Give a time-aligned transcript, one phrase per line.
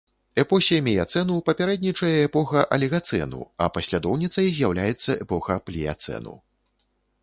[0.43, 6.33] Эпосе міяцэну папярэднічае эпоха алігацэну, а паслядоўніцай з'яўляецца эпоха пліяцэну.